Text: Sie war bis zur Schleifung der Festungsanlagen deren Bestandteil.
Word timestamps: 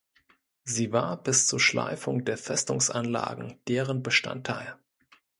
Sie 0.63 0.91
war 0.91 1.15
bis 1.21 1.45
zur 1.45 1.59
Schleifung 1.59 2.25
der 2.25 2.35
Festungsanlagen 2.39 3.59
deren 3.67 4.01
Bestandteil. 4.01 4.73